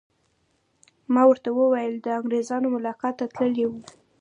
[1.13, 3.81] ما ورته وویل: د انګریزانو ملاقات ته تللی وم.